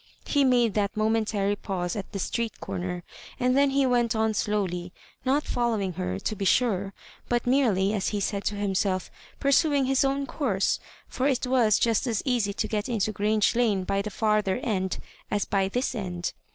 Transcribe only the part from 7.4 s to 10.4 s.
merely, as he said to himself, pursuing his own